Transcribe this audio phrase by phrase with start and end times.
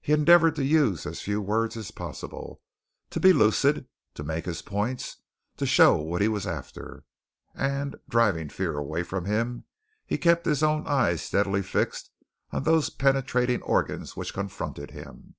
[0.00, 2.62] He endeavoured to use as few words as possible,
[3.10, 5.18] to be lucid, to make his points,
[5.58, 7.04] to show what he was after
[7.54, 9.64] and, driving fear away from him,
[10.06, 12.10] he kept his own eyes steadily fixed
[12.50, 15.34] on those penetrating organs which confronted him.